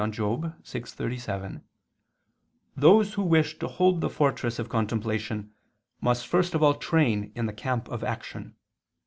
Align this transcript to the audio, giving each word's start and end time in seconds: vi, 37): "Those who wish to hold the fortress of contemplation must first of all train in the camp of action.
vi, 0.03 0.51
37): 0.63 1.61
"Those 2.75 3.13
who 3.13 3.21
wish 3.21 3.59
to 3.59 3.67
hold 3.67 4.01
the 4.01 4.09
fortress 4.09 4.57
of 4.57 4.67
contemplation 4.67 5.51
must 6.01 6.25
first 6.25 6.55
of 6.55 6.63
all 6.63 6.73
train 6.73 7.31
in 7.35 7.45
the 7.45 7.53
camp 7.53 7.87
of 7.87 8.03
action. 8.03 8.55